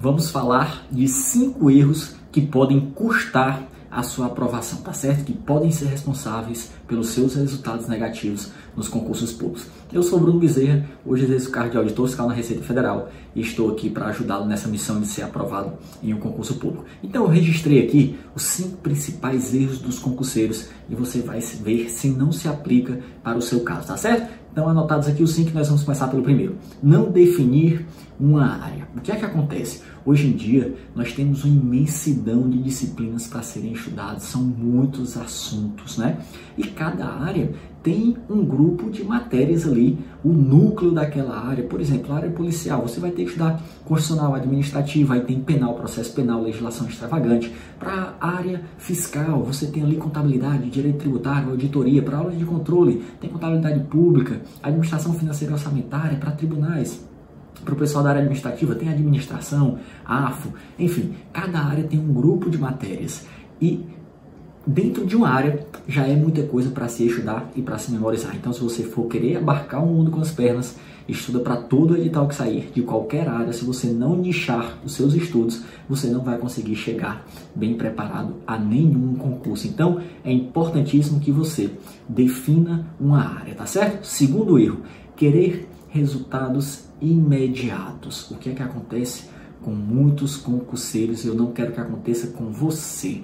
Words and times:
vamos 0.00 0.30
falar 0.30 0.86
de 0.90 1.08
cinco 1.08 1.70
erros 1.70 2.14
que 2.30 2.40
podem 2.40 2.80
custar 2.90 3.62
a 3.90 4.02
sua 4.02 4.26
aprovação, 4.26 4.80
tá 4.82 4.92
certo? 4.92 5.24
Que 5.24 5.32
podem 5.32 5.72
ser 5.72 5.86
responsáveis 5.86 6.70
pelos 6.86 7.08
seus 7.08 7.34
resultados 7.34 7.88
negativos 7.88 8.52
nos 8.78 8.88
concursos 8.88 9.32
públicos. 9.32 9.66
Eu 9.92 10.04
sou 10.04 10.20
Bruno 10.20 10.38
Bezerra, 10.38 10.88
hoje 11.04 11.24
exerço 11.24 11.48
o 11.48 11.52
cargo 11.52 11.72
de 11.72 11.76
auditor 11.78 12.06
fiscal 12.06 12.28
na 12.28 12.34
Receita 12.34 12.62
Federal 12.62 13.10
e 13.34 13.40
estou 13.40 13.72
aqui 13.72 13.90
para 13.90 14.06
ajudá-lo 14.06 14.46
nessa 14.46 14.68
missão 14.68 15.00
de 15.00 15.08
ser 15.08 15.22
aprovado 15.22 15.72
em 16.00 16.14
um 16.14 16.20
concurso 16.20 16.54
público. 16.54 16.84
Então 17.02 17.24
eu 17.24 17.28
registrei 17.28 17.84
aqui 17.84 18.16
os 18.36 18.44
cinco 18.44 18.76
principais 18.76 19.52
erros 19.52 19.80
dos 19.80 19.98
concurseiros 19.98 20.68
e 20.88 20.94
você 20.94 21.20
vai 21.20 21.40
ver 21.40 21.90
se 21.90 22.08
não 22.08 22.30
se 22.30 22.46
aplica 22.46 23.00
para 23.22 23.36
o 23.36 23.42
seu 23.42 23.60
caso, 23.60 23.88
tá 23.88 23.96
certo? 23.96 24.32
Então 24.52 24.68
anotados 24.68 25.08
aqui 25.08 25.22
os 25.22 25.32
cinco, 25.32 25.50
nós 25.52 25.66
vamos 25.68 25.82
começar 25.82 26.06
pelo 26.08 26.22
primeiro. 26.22 26.56
Não 26.82 27.10
definir 27.10 27.84
uma 28.18 28.62
área. 28.62 28.88
O 28.96 29.00
que 29.00 29.12
é 29.12 29.16
que 29.16 29.24
acontece? 29.24 29.82
Hoje 30.04 30.26
em 30.26 30.32
dia, 30.32 30.74
nós 30.94 31.12
temos 31.12 31.44
uma 31.44 31.54
imensidão 31.54 32.48
de 32.48 32.58
disciplinas 32.58 33.26
para 33.26 33.42
serem 33.42 33.72
estudadas, 33.72 34.24
são 34.24 34.42
muitos 34.42 35.16
assuntos, 35.16 35.98
né? 35.98 36.18
E 36.56 36.64
cada 36.64 37.06
área 37.06 37.52
tem 37.88 38.18
um 38.28 38.44
grupo 38.44 38.90
de 38.90 39.02
matérias 39.02 39.66
ali, 39.66 39.98
o 40.22 40.28
núcleo 40.28 40.90
daquela 40.90 41.40
área. 41.40 41.64
Por 41.64 41.80
exemplo, 41.80 42.12
a 42.12 42.16
área 42.16 42.30
policial, 42.30 42.82
você 42.82 43.00
vai 43.00 43.10
ter 43.10 43.22
que 43.22 43.30
estudar 43.30 43.62
constitucional, 43.86 44.34
administrativa, 44.34 45.14
aí 45.14 45.22
tem 45.22 45.40
penal, 45.40 45.72
processo 45.72 46.12
penal, 46.12 46.42
legislação 46.42 46.86
extravagante. 46.86 47.50
Para 47.78 48.14
a 48.20 48.28
área 48.28 48.60
fiscal, 48.76 49.42
você 49.42 49.68
tem 49.68 49.82
ali 49.82 49.96
contabilidade, 49.96 50.68
direito 50.68 50.98
tributário, 50.98 51.48
auditoria. 51.48 52.02
Para 52.02 52.18
aula 52.18 52.32
de 52.32 52.44
controle, 52.44 53.02
tem 53.18 53.30
contabilidade 53.30 53.80
pública, 53.84 54.42
administração 54.62 55.14
financeira 55.14 55.54
e 55.54 55.56
orçamentária, 55.56 56.18
para 56.18 56.32
tribunais. 56.32 57.02
Para 57.64 57.72
o 57.72 57.76
pessoal 57.78 58.04
da 58.04 58.10
área 58.10 58.20
administrativa, 58.20 58.74
tem 58.74 58.90
administração, 58.90 59.78
AFO, 60.04 60.52
enfim, 60.78 61.14
cada 61.32 61.58
área 61.60 61.84
tem 61.84 61.98
um 61.98 62.12
grupo 62.12 62.50
de 62.50 62.58
matérias. 62.58 63.24
E 63.58 63.82
dentro 64.68 65.06
de 65.06 65.16
uma 65.16 65.30
área 65.30 65.66
já 65.88 66.06
é 66.06 66.14
muita 66.14 66.42
coisa 66.42 66.70
para 66.70 66.88
se 66.88 67.06
estudar 67.06 67.50
e 67.56 67.62
para 67.62 67.78
se 67.78 67.90
memorizar. 67.90 68.36
Então, 68.36 68.52
se 68.52 68.60
você 68.60 68.82
for 68.82 69.06
querer 69.06 69.38
abarcar 69.38 69.82
o 69.82 69.86
mundo 69.86 70.10
com 70.10 70.20
as 70.20 70.30
pernas, 70.30 70.76
estuda 71.08 71.40
para 71.40 71.56
todo 71.56 71.96
edital 71.96 72.28
que 72.28 72.34
sair 72.34 72.70
de 72.74 72.82
qualquer 72.82 73.26
área. 73.26 73.50
Se 73.50 73.64
você 73.64 73.86
não 73.86 74.14
nichar 74.14 74.78
os 74.84 74.92
seus 74.92 75.14
estudos, 75.14 75.62
você 75.88 76.08
não 76.08 76.22
vai 76.22 76.36
conseguir 76.36 76.76
chegar 76.76 77.26
bem 77.54 77.78
preparado 77.78 78.34
a 78.46 78.58
nenhum 78.58 79.14
concurso. 79.14 79.66
Então, 79.66 80.02
é 80.22 80.30
importantíssimo 80.30 81.18
que 81.18 81.32
você 81.32 81.70
defina 82.06 82.86
uma 83.00 83.24
área, 83.38 83.54
tá 83.54 83.64
certo? 83.64 84.06
Segundo 84.06 84.58
erro, 84.58 84.82
querer 85.16 85.66
resultados 85.88 86.84
imediatos. 87.00 88.30
O 88.30 88.34
que 88.34 88.50
é 88.50 88.52
que 88.52 88.62
acontece 88.62 89.30
com 89.62 89.70
muitos 89.70 90.36
concurseiros? 90.36 91.24
Eu 91.24 91.34
não 91.34 91.52
quero 91.52 91.72
que 91.72 91.80
aconteça 91.80 92.26
com 92.26 92.52
você. 92.52 93.22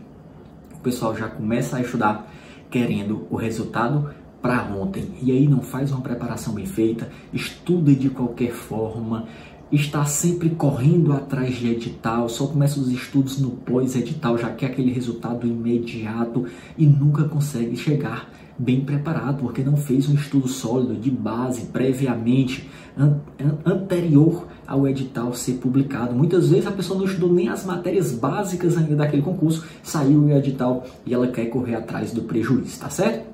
Pessoal 0.85 1.17
já 1.17 1.29
começa 1.29 1.79
a 1.79 1.81
estudar 1.81 2.31
querendo 2.71 3.27
o 3.31 3.37
resultado 3.37 4.11
para 4.43 4.63
ontem. 4.65 5.15
E 5.23 5.33
aí 5.33 5.49
não 5.49 5.63
faz 5.63 5.91
uma 5.91 6.03
preparação 6.03 6.53
bem 6.53 6.67
feita, 6.67 7.09
estuda 7.33 7.95
de 7.95 8.11
qualquer 8.11 8.53
forma, 8.53 9.27
está 9.73 10.05
sempre 10.05 10.51
correndo 10.51 11.13
atrás 11.13 11.57
de 11.57 11.69
edital, 11.69 12.29
só 12.29 12.47
começa 12.47 12.79
os 12.79 12.89
estudos 12.89 13.41
no 13.41 13.51
pós-edital, 13.51 14.39
já 14.39 14.51
quer 14.51 14.67
aquele 14.67 14.93
resultado 14.93 15.47
imediato 15.47 16.47
e 16.77 16.87
nunca 16.87 17.25
consegue 17.25 17.77
chegar 17.77 18.31
bem 18.57 18.83
preparado, 18.83 19.39
porque 19.39 19.63
não 19.63 19.77
fez 19.77 20.09
um 20.09 20.15
estudo 20.15 20.47
sólido 20.47 20.95
de 20.95 21.11
base 21.11 21.67
previamente, 21.67 22.69
an 22.97 23.19
anterior 23.67 24.47
ao 24.67 24.87
edital 24.87 25.35
ser 25.35 25.55
publicado. 25.55 26.15
Muitas 26.15 26.49
vezes 26.49 26.67
a 26.67 26.73
pessoa 26.73 26.99
não 26.99 27.07
estudou 27.07 27.33
nem 27.33 27.49
as 27.49 27.65
matérias 27.65 28.13
básicas 28.13 28.77
ainda 28.79 28.95
daquele 28.95 29.23
concurso, 29.23 29.67
saiu 29.83 30.21
o 30.21 30.31
edital 30.31 30.87
e 31.05 31.13
ela 31.13 31.27
quer 31.29 31.47
correr 31.47 31.75
atrás 31.75 32.13
do 32.13 32.23
prejuízo, 32.23 32.79
tá 32.81 32.89
certo? 32.89 33.27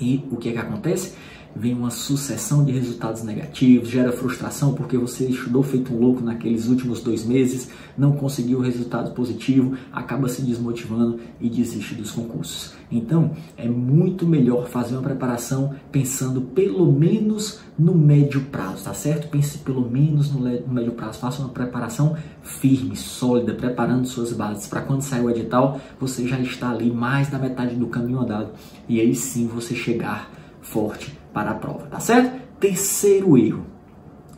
E 0.00 0.24
o 0.30 0.36
que 0.36 0.50
é 0.50 0.52
que 0.52 0.58
acontece? 0.58 1.14
Vem 1.54 1.74
uma 1.74 1.90
sucessão 1.90 2.64
de 2.64 2.72
resultados 2.72 3.22
negativos, 3.22 3.88
gera 3.88 4.12
frustração 4.12 4.74
porque 4.74 4.96
você 4.96 5.26
estudou 5.26 5.62
feito 5.62 5.92
um 5.92 5.98
louco 5.98 6.22
naqueles 6.22 6.68
últimos 6.68 7.00
dois 7.00 7.24
meses, 7.24 7.70
não 7.96 8.12
conseguiu 8.12 8.58
o 8.58 8.62
resultado 8.62 9.12
positivo, 9.12 9.76
acaba 9.92 10.28
se 10.28 10.42
desmotivando 10.42 11.20
e 11.40 11.48
desiste 11.48 11.94
dos 11.94 12.12
concursos. 12.12 12.74
Então, 12.90 13.32
é 13.56 13.68
muito 13.68 14.26
melhor 14.26 14.68
fazer 14.68 14.94
uma 14.94 15.02
preparação 15.02 15.74
pensando 15.92 16.40
pelo 16.40 16.90
menos 16.92 17.60
no 17.78 17.94
médio 17.94 18.42
prazo, 18.42 18.84
tá 18.84 18.94
certo? 18.94 19.28
Pense 19.28 19.58
pelo 19.58 19.88
menos 19.88 20.32
no 20.32 20.40
médio 20.40 20.92
prazo, 20.92 21.18
faça 21.18 21.42
uma 21.42 21.50
preparação 21.50 22.16
firme, 22.42 22.96
sólida, 22.96 23.54
preparando 23.54 24.06
suas 24.06 24.32
bases 24.32 24.66
para 24.66 24.80
quando 24.80 25.02
sair 25.02 25.22
o 25.22 25.30
edital, 25.30 25.80
você 25.98 26.26
já 26.26 26.38
está 26.40 26.70
ali 26.70 26.90
mais 26.90 27.28
da 27.28 27.38
metade 27.38 27.76
do 27.76 27.86
caminho 27.86 28.20
andado 28.20 28.50
e 28.88 29.00
aí 29.00 29.14
sim 29.14 29.46
você 29.46 29.74
chegar 29.74 30.30
forte 30.60 31.19
para 31.32 31.52
a 31.52 31.54
prova, 31.54 31.86
tá 31.86 32.00
certo? 32.00 32.40
Terceiro 32.58 33.36
erro, 33.38 33.66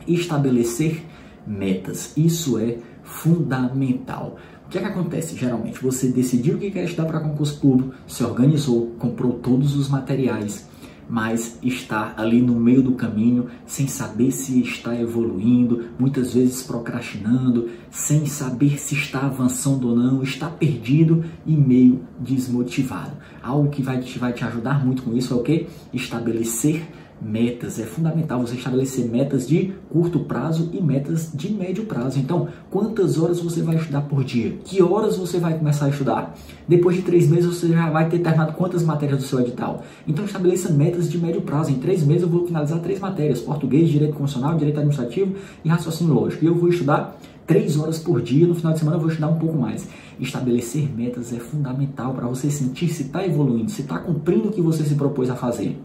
estabelecer 0.07 1.03
metas. 1.45 2.13
Isso 2.15 2.57
é 2.57 2.77
fundamental. 3.03 4.37
O 4.65 4.69
que 4.69 4.77
é 4.77 4.81
que 4.81 4.87
acontece? 4.87 5.35
Geralmente 5.35 5.81
você 5.81 6.07
decidiu 6.07 6.57
que 6.57 6.71
quer 6.71 6.85
estudar 6.85 7.05
para 7.05 7.19
concurso 7.19 7.59
público, 7.59 7.93
se 8.07 8.23
organizou, 8.23 8.91
comprou 8.97 9.33
todos 9.33 9.75
os 9.75 9.89
materiais, 9.89 10.67
mas 11.09 11.59
está 11.61 12.13
ali 12.17 12.41
no 12.41 12.55
meio 12.55 12.81
do 12.81 12.93
caminho 12.93 13.47
sem 13.65 13.87
saber 13.87 14.31
se 14.31 14.61
está 14.61 14.99
evoluindo, 14.99 15.85
muitas 15.99 16.33
vezes 16.33 16.63
procrastinando, 16.63 17.69
sem 17.91 18.25
saber 18.25 18.79
se 18.79 18.95
está 18.95 19.21
avançando 19.25 19.89
ou 19.89 19.95
não, 19.95 20.23
está 20.23 20.49
perdido 20.49 21.23
e 21.45 21.55
meio 21.55 22.01
desmotivado. 22.19 23.17
Algo 23.41 23.69
que 23.69 23.81
vai 23.81 23.99
te, 23.99 24.17
vai 24.17 24.33
te 24.33 24.43
ajudar 24.43 24.83
muito 24.83 25.03
com 25.03 25.15
isso 25.15 25.33
é 25.33 25.37
o 25.37 25.43
que? 25.43 25.67
Estabelecer 25.93 26.83
metas. 27.23 27.79
É 27.79 27.83
fundamental 27.83 28.39
você 28.39 28.55
estabelecer 28.55 29.05
metas 29.05 29.47
de 29.47 29.73
curto 29.89 30.19
prazo 30.21 30.69
e 30.73 30.81
metas 30.81 31.31
de 31.33 31.51
médio 31.51 31.85
prazo. 31.85 32.19
Então, 32.19 32.47
quantas 32.69 33.17
horas 33.17 33.39
você 33.39 33.61
vai 33.61 33.75
estudar 33.75 34.01
por 34.01 34.23
dia? 34.23 34.57
Que 34.63 34.81
horas 34.81 35.17
você 35.17 35.39
vai 35.39 35.57
começar 35.57 35.85
a 35.85 35.89
estudar? 35.89 36.35
Depois 36.67 36.95
de 36.95 37.01
três 37.01 37.29
meses 37.29 37.45
você 37.45 37.69
já 37.69 37.89
vai 37.89 38.09
ter 38.09 38.19
terminado 38.19 38.53
quantas 38.53 38.83
matérias 38.83 39.19
do 39.19 39.25
seu 39.25 39.39
edital? 39.39 39.83
Então, 40.07 40.25
estabeleça 40.25 40.71
metas 40.71 41.09
de 41.09 41.17
médio 41.17 41.41
prazo. 41.41 41.71
Em 41.71 41.75
três 41.75 42.03
meses 42.03 42.23
eu 42.23 42.29
vou 42.29 42.45
finalizar 42.45 42.79
três 42.79 42.99
matérias: 42.99 43.39
português, 43.39 43.89
direito 43.89 44.15
constitucional, 44.15 44.57
direito 44.57 44.77
administrativo 44.77 45.35
e 45.63 45.69
raciocínio 45.69 46.13
lógico. 46.13 46.43
E 46.43 46.47
eu 46.47 46.55
vou 46.55 46.69
estudar 46.69 47.17
três 47.47 47.77
horas 47.77 47.99
por 47.99 48.21
dia. 48.21 48.47
No 48.47 48.55
final 48.55 48.73
de 48.73 48.79
semana 48.79 48.97
eu 48.97 49.01
vou 49.01 49.09
estudar 49.09 49.27
um 49.27 49.39
pouco 49.39 49.57
mais. 49.57 49.87
Estabelecer 50.19 50.89
metas 50.95 51.33
é 51.33 51.37
fundamental 51.37 52.13
para 52.13 52.27
você 52.27 52.49
sentir 52.49 52.89
se 52.89 53.03
está 53.03 53.25
evoluindo, 53.25 53.71
se 53.71 53.81
está 53.81 53.97
cumprindo 53.97 54.49
o 54.49 54.51
que 54.51 54.61
você 54.61 54.83
se 54.83 54.95
propôs 54.95 55.29
a 55.29 55.35
fazer 55.35 55.77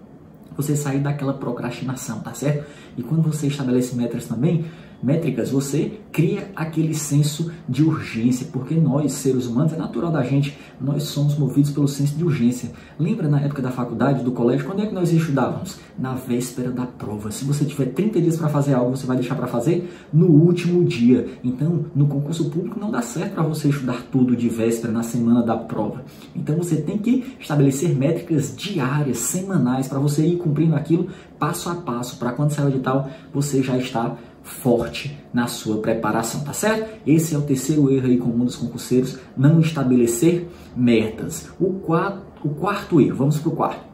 você 0.59 0.75
sair 0.75 0.99
daquela 0.99 1.33
procrastinação, 1.33 2.19
tá 2.19 2.35
certo? 2.35 2.67
E 2.97 3.03
quando 3.03 3.23
você 3.23 3.47
estabelece 3.47 3.95
metas 3.95 4.27
também, 4.27 4.67
métricas, 5.03 5.51
você 5.51 6.01
cria 6.13 6.51
aquele 6.57 6.95
senso 6.95 7.53
de 7.69 7.85
urgência, 7.85 8.49
porque 8.53 8.75
nós, 8.75 9.13
seres 9.13 9.47
humanos, 9.47 9.73
é 9.73 9.77
natural 9.77 10.11
da 10.11 10.23
gente, 10.23 10.59
nós 10.81 11.05
somos 11.05 11.39
movidos 11.39 11.71
pelo 11.71 11.87
senso 11.87 12.17
de 12.17 12.25
urgência. 12.25 12.71
Lembra 12.99 13.29
na 13.29 13.41
época 13.41 13.63
da 13.63 13.71
faculdade, 13.71 14.25
do 14.25 14.33
colégio, 14.33 14.67
quando 14.67 14.83
é 14.83 14.87
que 14.87 14.95
nós 14.95 15.13
estudávamos? 15.13 15.79
Na 15.99 16.15
véspera 16.15 16.71
da 16.71 16.87
prova. 16.87 17.31
Se 17.31 17.45
você 17.45 17.65
tiver 17.65 17.87
30 17.87 18.21
dias 18.21 18.37
para 18.37 18.49
fazer 18.49 18.75
algo, 18.75 18.97
você 18.97 19.07
vai 19.07 19.17
deixar 19.17 19.35
para 19.35 19.47
fazer 19.47 19.89
no 20.13 20.27
último 20.27 20.85
dia. 20.85 21.29
Então, 21.45 21.87
no 21.95 22.07
concurso 22.07 22.51
público 22.51 22.81
não 22.81 22.91
dá 22.91 23.03
certo 23.03 23.35
para 23.35 23.43
você 23.43 23.69
estudar 23.69 24.03
tudo 24.11 24.35
de 24.35 24.49
véspera 24.49 24.93
na 24.93 25.03
semana 25.03 25.43
da 25.43 25.57
prova. 25.57 26.05
Então, 26.35 26.57
você 26.57 26.77
tem 26.77 26.99
que 26.99 27.37
estabelecer 27.39 27.95
métricas 27.95 28.57
diárias, 28.57 29.19
semanais, 29.19 29.89
para 29.89 29.99
você 29.99 30.27
ir 30.27 30.37
cumprindo 30.39 30.75
aquilo 30.75 31.09
passo 31.39 31.71
a 31.71 31.75
passo, 31.77 32.17
para 32.17 32.33
quando 32.33 32.51
sair 32.51 32.67
o 32.67 32.69
edital, 32.69 33.09
você 33.33 33.63
já 33.63 33.77
está 33.79 34.17
forte 34.49 35.17
na 35.33 35.47
sua 35.47 35.79
preparação, 35.79 36.43
tá 36.43 36.53
certo? 36.53 37.01
Esse 37.07 37.35
é 37.35 37.39
o 37.39 37.43
terceiro 37.43 37.91
erro 37.93 38.06
aí 38.06 38.17
comum 38.17 38.45
dos 38.45 38.56
concurseiros, 38.56 39.19
não 39.37 39.61
estabelecer 39.61 40.49
metas. 40.77 41.49
O 41.61 41.75
quarto, 41.75 42.23
o 42.43 42.50
quarto 42.50 43.00
erro, 43.00 43.17
vamos 43.17 43.39
para 43.39 43.49
o 43.49 43.56
quarto. 43.56 43.89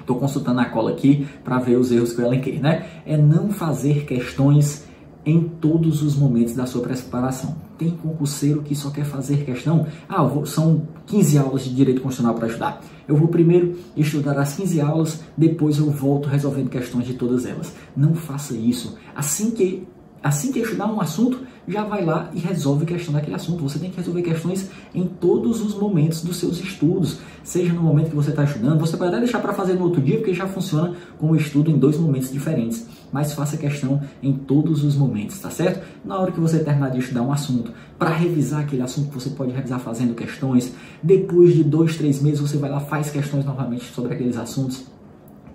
Estou 0.00 0.18
consultando 0.18 0.60
a 0.60 0.64
cola 0.64 0.90
aqui 0.90 1.26
para 1.44 1.58
ver 1.58 1.76
os 1.76 1.92
erros 1.92 2.14
que 2.14 2.20
eu 2.20 2.26
elenquei, 2.26 2.58
né? 2.58 2.86
É 3.04 3.16
não 3.16 3.50
fazer 3.50 4.06
questões 4.06 4.87
em 5.28 5.42
todos 5.42 6.02
os 6.02 6.16
momentos 6.16 6.54
da 6.54 6.64
sua 6.64 6.80
preparação. 6.80 7.56
Tem 7.76 7.90
concurseiro 7.90 8.62
que 8.62 8.74
só 8.74 8.90
quer 8.90 9.04
fazer 9.04 9.44
questão, 9.44 9.86
ah, 10.08 10.22
vou, 10.24 10.46
são 10.46 10.88
15 11.06 11.38
aulas 11.38 11.64
de 11.64 11.74
direito 11.74 12.00
constitucional 12.00 12.34
para 12.34 12.48
estudar. 12.48 12.80
Eu 13.06 13.16
vou 13.16 13.28
primeiro 13.28 13.76
estudar 13.96 14.38
as 14.38 14.54
15 14.54 14.80
aulas, 14.80 15.20
depois 15.36 15.78
eu 15.78 15.90
volto 15.90 16.28
resolvendo 16.28 16.70
questões 16.70 17.06
de 17.06 17.14
todas 17.14 17.44
elas. 17.44 17.74
Não 17.94 18.14
faça 18.14 18.54
isso. 18.54 18.96
Assim 19.14 19.50
que 19.50 19.86
assim 20.22 20.52
que 20.52 20.60
estudar 20.60 20.86
um 20.86 21.00
assunto, 21.00 21.40
já 21.66 21.84
vai 21.84 22.04
lá 22.04 22.30
e 22.32 22.38
resolve 22.38 22.84
a 22.84 22.86
questão 22.86 23.12
daquele 23.12 23.36
assunto. 23.36 23.62
Você 23.62 23.78
tem 23.78 23.90
que 23.90 23.96
resolver 23.96 24.22
questões 24.22 24.70
em 24.94 25.06
todos 25.06 25.60
os 25.60 25.74
momentos 25.74 26.22
dos 26.22 26.38
seus 26.38 26.58
estudos, 26.58 27.18
seja 27.44 27.72
no 27.72 27.82
momento 27.82 28.10
que 28.10 28.16
você 28.16 28.30
está 28.30 28.44
estudando, 28.44 28.80
você 28.80 28.96
pode 28.96 29.10
até 29.10 29.20
deixar 29.20 29.40
para 29.40 29.52
fazer 29.52 29.74
no 29.74 29.84
outro 29.84 30.00
dia, 30.00 30.16
porque 30.16 30.34
já 30.34 30.46
funciona 30.46 30.94
como 31.18 31.36
estudo 31.36 31.70
em 31.70 31.78
dois 31.78 31.98
momentos 31.98 32.32
diferentes. 32.32 32.86
mas 33.10 33.32
faça 33.32 33.56
questão 33.56 34.02
em 34.22 34.34
todos 34.34 34.84
os 34.84 34.94
momentos, 34.94 35.38
tá 35.38 35.48
certo? 35.48 35.82
Na 36.04 36.18
hora 36.18 36.30
que 36.30 36.38
você 36.38 36.58
terminar 36.58 36.90
de 36.90 36.98
estudar 36.98 37.22
um 37.22 37.32
assunto, 37.32 37.72
para 37.98 38.10
revisar 38.10 38.60
aquele 38.60 38.82
assunto, 38.82 39.18
você 39.18 39.30
pode 39.30 39.50
revisar 39.52 39.80
fazendo 39.80 40.14
questões. 40.14 40.74
Depois 41.02 41.54
de 41.54 41.64
dois, 41.64 41.96
três 41.96 42.20
meses, 42.20 42.40
você 42.40 42.58
vai 42.58 42.68
lá 42.70 42.80
faz 42.80 43.10
questões 43.10 43.46
novamente 43.46 43.84
sobre 43.94 44.12
aqueles 44.12 44.36
assuntos 44.36 44.97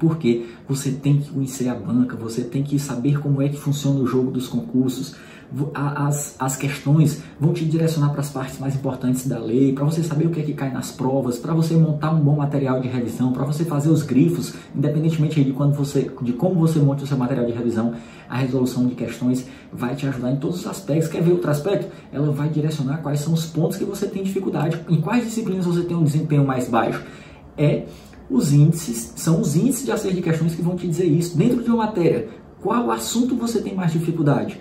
porque 0.04 0.48
você 0.68 0.92
tem 0.92 1.20
que 1.20 1.32
conhecer 1.32 1.70
a 1.70 1.74
banca, 1.74 2.18
você 2.18 2.42
tem 2.42 2.62
que 2.62 2.78
saber 2.78 3.22
como 3.22 3.42
é 3.42 3.48
que 3.48 3.58
funciona 3.58 4.02
o 4.02 4.06
jogo 4.06 4.32
dos 4.32 4.50
concursos. 4.50 5.16
As, 5.74 6.36
as 6.40 6.58
questões 6.58 7.22
vão 7.40 7.54
te 7.54 7.64
direcionar 7.64 8.10
para 8.10 8.20
as 8.20 8.30
partes 8.30 8.60
mais 8.60 8.76
importantes 8.76 9.26
da 9.28 9.38
lei, 9.38 9.72
para 9.72 9.86
você 9.86 10.04
saber 10.04 10.26
o 10.26 10.32
que 10.32 10.42
é 10.42 10.44
que 10.44 10.54
cai 10.54 10.74
nas 10.74 10.92
provas, 10.92 11.38
para 11.38 11.54
você 11.54 11.76
montar 11.76 12.12
um 12.12 12.20
bom 12.20 12.36
material 12.36 12.82
de 12.82 12.88
revisão, 12.90 13.32
para 13.32 13.46
você 13.46 13.64
fazer 13.64 13.90
os 13.90 14.04
grifos, 14.04 14.56
independentemente 14.76 15.42
de, 15.42 15.54
quando 15.54 15.74
você, 15.74 16.12
de 16.22 16.34
como 16.34 16.56
você 16.56 16.80
monte 16.80 17.04
o 17.04 17.08
seu 17.08 17.18
material 17.18 17.46
de 17.46 17.54
revisão, 17.54 17.94
a 18.28 18.38
resolução 18.38 18.88
de 18.88 18.96
questões 18.96 19.46
vai 19.72 19.96
te 19.96 20.06
ajudar 20.08 20.32
em 20.32 20.38
todos 20.38 20.60
os 20.60 20.68
aspectos. 20.68 21.08
Quer 21.08 21.22
ver 21.22 21.32
outro 21.32 21.50
aspecto? 21.50 21.90
Ela 22.12 22.30
vai 22.32 22.50
direcionar 22.50 22.98
quais 22.98 23.22
são 23.22 23.32
os 23.32 23.46
pontos 23.46 23.78
que 23.78 23.86
você 23.86 24.08
tem 24.08 24.24
dificuldade, 24.24 24.82
em 24.90 25.00
quais 25.00 25.24
disciplinas 25.24 25.66
você 25.66 25.84
tem 25.84 25.96
um 25.96 26.04
desempenho 26.04 26.46
mais 26.46 26.68
baixo. 26.68 27.02
É 27.56 27.86
os 28.30 28.52
índices 28.52 29.14
são 29.16 29.42
os 29.42 29.56
índices 29.56 29.86
de 29.86 29.92
acerto 29.92 30.16
de 30.16 30.22
questões 30.22 30.56
que 30.56 30.62
vão 30.62 30.76
te 30.76 30.88
dizer 30.88 31.06
isso. 31.06 31.38
Dentro 31.38 31.64
de 31.64 31.70
uma 31.70 31.86
matéria, 31.86 32.30
qual 32.62 32.92
assunto 32.92 33.36
você 33.36 33.62
tem 33.62 33.76
mais 33.76 33.92
dificuldade? 33.92 34.60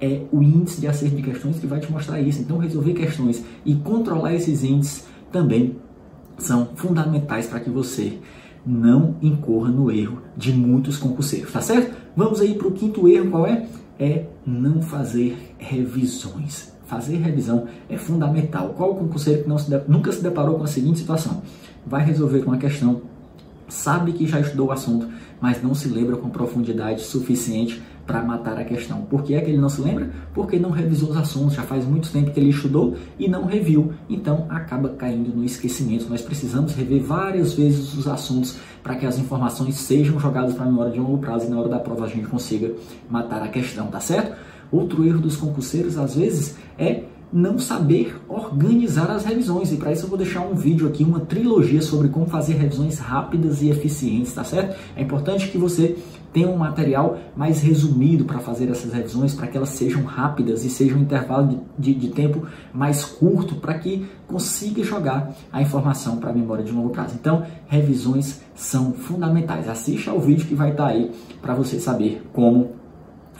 É 0.00 0.22
o 0.32 0.42
índice 0.42 0.80
de 0.80 0.86
acerto 0.86 1.16
de 1.16 1.22
questões 1.22 1.58
que 1.58 1.66
vai 1.66 1.80
te 1.80 1.90
mostrar 1.90 2.20
isso. 2.20 2.40
Então, 2.40 2.58
resolver 2.58 2.94
questões 2.94 3.44
e 3.64 3.74
controlar 3.74 4.34
esses 4.34 4.64
índices 4.64 5.04
também 5.30 5.76
são 6.38 6.70
fundamentais 6.74 7.46
para 7.46 7.60
que 7.60 7.70
você 7.70 8.18
não 8.66 9.16
incorra 9.20 9.70
no 9.70 9.90
erro 9.90 10.22
de 10.36 10.52
muitos 10.52 10.96
concurseiros, 10.96 11.52
tá 11.52 11.60
certo? 11.60 11.94
Vamos 12.16 12.40
aí 12.40 12.54
para 12.54 12.66
o 12.66 12.72
quinto 12.72 13.06
erro, 13.08 13.30
qual 13.30 13.46
é? 13.46 13.66
É 13.98 14.26
não 14.46 14.80
fazer 14.82 15.54
revisões. 15.58 16.72
Fazer 16.86 17.16
revisão 17.16 17.66
é 17.88 17.96
fundamental. 17.96 18.74
Qual 18.76 18.94
concurseiro 18.94 19.44
que 19.44 19.60
se 19.60 19.82
nunca 19.88 20.12
se 20.12 20.22
deparou 20.22 20.56
com 20.56 20.64
a 20.64 20.66
seguinte 20.66 21.00
situação? 21.00 21.42
Vai 21.86 22.04
resolver 22.04 22.40
uma 22.40 22.58
questão, 22.58 23.02
sabe 23.68 24.12
que 24.12 24.26
já 24.26 24.40
estudou 24.40 24.68
o 24.68 24.72
assunto, 24.72 25.08
mas 25.40 25.62
não 25.62 25.74
se 25.74 25.88
lembra 25.88 26.16
com 26.16 26.28
profundidade 26.30 27.02
suficiente 27.02 27.82
para 28.06 28.22
matar 28.22 28.58
a 28.58 28.64
questão. 28.64 29.02
Por 29.02 29.22
que 29.22 29.34
é 29.34 29.40
que 29.40 29.50
ele 29.50 29.58
não 29.58 29.68
se 29.68 29.80
lembra? 29.80 30.10
Porque 30.34 30.58
não 30.58 30.70
revisou 30.70 31.10
os 31.10 31.16
assuntos, 31.16 31.54
já 31.54 31.62
faz 31.62 31.84
muito 31.84 32.10
tempo 32.10 32.30
que 32.30 32.38
ele 32.38 32.50
estudou 32.50 32.96
e 33.18 33.28
não 33.28 33.46
reviu. 33.46 33.92
Então 34.08 34.46
acaba 34.50 34.90
caindo 34.90 35.34
no 35.34 35.44
esquecimento. 35.44 36.08
Nós 36.08 36.20
precisamos 36.20 36.74
rever 36.74 37.02
várias 37.02 37.54
vezes 37.54 37.94
os 37.94 38.06
assuntos 38.06 38.56
para 38.82 38.94
que 38.96 39.06
as 39.06 39.18
informações 39.18 39.76
sejam 39.76 40.18
jogadas 40.18 40.54
para 40.54 40.64
a 40.64 40.68
memória 40.68 40.92
de 40.92 41.00
longo 41.00 41.18
prazo 41.18 41.46
e 41.46 41.48
na 41.48 41.58
hora 41.58 41.68
da 41.68 41.78
prova 41.78 42.04
a 42.04 42.08
gente 42.08 42.26
consiga 42.26 42.72
matar 43.08 43.42
a 43.42 43.48
questão, 43.48 43.86
tá 43.86 44.00
certo? 44.00 44.36
Outro 44.70 45.04
erro 45.04 45.20
dos 45.20 45.36
concurseiros 45.36 45.96
às 45.96 46.14
vezes 46.14 46.56
é 46.78 47.04
não 47.34 47.58
saber 47.58 48.16
organizar 48.28 49.10
as 49.10 49.24
revisões. 49.24 49.72
E 49.72 49.76
para 49.76 49.90
isso 49.90 50.04
eu 50.04 50.08
vou 50.08 50.16
deixar 50.16 50.42
um 50.42 50.54
vídeo 50.54 50.86
aqui, 50.86 51.02
uma 51.02 51.18
trilogia 51.18 51.82
sobre 51.82 52.06
como 52.08 52.26
fazer 52.26 52.54
revisões 52.54 53.00
rápidas 53.00 53.60
e 53.60 53.68
eficientes, 53.68 54.32
tá 54.32 54.44
certo? 54.44 54.78
É 54.94 55.02
importante 55.02 55.48
que 55.48 55.58
você 55.58 55.96
tenha 56.32 56.48
um 56.48 56.56
material 56.56 57.18
mais 57.36 57.60
resumido 57.60 58.24
para 58.24 58.38
fazer 58.38 58.70
essas 58.70 58.92
revisões, 58.92 59.34
para 59.34 59.48
que 59.48 59.56
elas 59.56 59.70
sejam 59.70 60.04
rápidas 60.04 60.64
e 60.64 60.70
sejam 60.70 60.98
um 60.98 61.02
intervalo 61.02 61.60
de, 61.76 61.92
de, 61.92 62.00
de 62.06 62.08
tempo 62.14 62.46
mais 62.72 63.04
curto, 63.04 63.56
para 63.56 63.74
que 63.80 64.06
consiga 64.28 64.84
jogar 64.84 65.34
a 65.52 65.60
informação 65.60 66.18
para 66.18 66.30
a 66.30 66.32
memória 66.32 66.62
de 66.62 66.70
longo 66.70 66.90
prazo. 66.90 67.16
Então, 67.20 67.44
revisões 67.66 68.42
são 68.54 68.92
fundamentais. 68.92 69.68
Assista 69.68 70.12
ao 70.12 70.20
vídeo 70.20 70.46
que 70.46 70.54
vai 70.54 70.70
estar 70.70 70.84
tá 70.84 70.90
aí 70.90 71.10
para 71.42 71.54
você 71.54 71.80
saber 71.80 72.22
como 72.32 72.70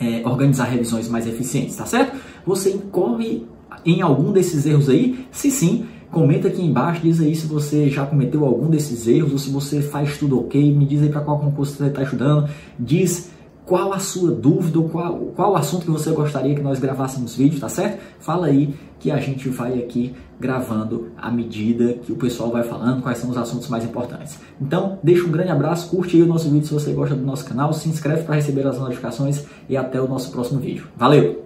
é, 0.00 0.26
organizar 0.26 0.64
revisões 0.64 1.08
mais 1.08 1.28
eficientes, 1.28 1.76
tá 1.76 1.86
certo? 1.86 2.16
Você 2.44 2.70
incorre 2.70 3.53
em 3.84 4.02
algum 4.02 4.32
desses 4.32 4.66
erros 4.66 4.88
aí? 4.88 5.26
Se 5.30 5.50
sim, 5.50 5.86
comenta 6.10 6.48
aqui 6.48 6.62
embaixo, 6.62 7.02
diz 7.02 7.20
aí 7.20 7.34
se 7.34 7.46
você 7.46 7.90
já 7.90 8.06
cometeu 8.06 8.44
algum 8.44 8.68
desses 8.68 9.06
erros 9.08 9.32
ou 9.32 9.38
se 9.38 9.50
você 9.50 9.82
faz 9.82 10.16
tudo 10.16 10.38
ok, 10.40 10.74
me 10.74 10.86
diz 10.86 11.02
aí 11.02 11.08
para 11.08 11.20
qual 11.20 11.38
concurso 11.38 11.76
você 11.76 11.86
está 11.86 12.02
estudando, 12.02 12.48
diz 12.78 13.30
qual 13.66 13.92
a 13.92 13.98
sua 13.98 14.30
dúvida, 14.30 14.80
qual, 14.88 15.16
qual 15.34 15.56
assunto 15.56 15.86
que 15.86 15.90
você 15.90 16.10
gostaria 16.10 16.54
que 16.54 16.60
nós 16.60 16.78
gravássemos 16.78 17.34
vídeo, 17.34 17.58
tá 17.58 17.68
certo? 17.68 18.00
Fala 18.20 18.46
aí 18.46 18.74
que 18.98 19.10
a 19.10 19.18
gente 19.18 19.48
vai 19.48 19.78
aqui 19.78 20.14
gravando 20.38 21.08
à 21.16 21.30
medida 21.30 21.94
que 21.94 22.12
o 22.12 22.16
pessoal 22.16 22.50
vai 22.50 22.62
falando 22.62 23.02
quais 23.02 23.18
são 23.18 23.30
os 23.30 23.36
assuntos 23.36 23.68
mais 23.68 23.84
importantes. 23.84 24.38
Então, 24.60 24.98
deixa 25.02 25.24
um 25.24 25.30
grande 25.30 25.50
abraço, 25.50 25.88
curte 25.88 26.16
aí 26.16 26.22
o 26.22 26.26
nosso 26.26 26.50
vídeo 26.50 26.66
se 26.66 26.74
você 26.74 26.92
gosta 26.92 27.14
do 27.14 27.24
nosso 27.24 27.44
canal, 27.44 27.72
se 27.72 27.88
inscreve 27.88 28.24
para 28.24 28.34
receber 28.34 28.66
as 28.66 28.78
notificações 28.78 29.44
e 29.68 29.76
até 29.76 30.00
o 30.00 30.08
nosso 30.08 30.30
próximo 30.30 30.60
vídeo. 30.60 30.86
Valeu! 30.96 31.43